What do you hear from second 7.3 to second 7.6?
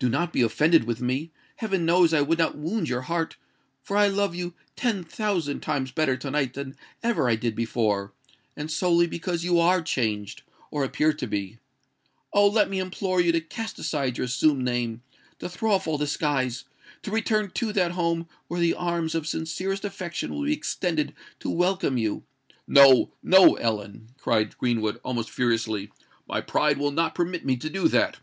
did